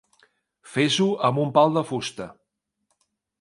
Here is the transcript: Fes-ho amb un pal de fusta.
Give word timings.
Fes-ho 0.75 1.07
amb 1.29 1.43
un 1.43 1.51
pal 1.59 1.77
de 1.77 1.85
fusta. 1.91 2.29